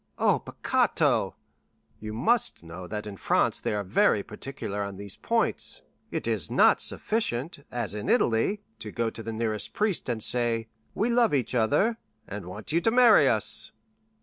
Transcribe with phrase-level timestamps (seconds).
[0.17, 1.35] "O peccato!"
[1.99, 6.49] "You must know that in France they are very particular on these points; it is
[6.49, 11.53] not sufficient, as in Italy, to go to the priest and say, 'We love each
[11.53, 13.73] other, and want you to marry us.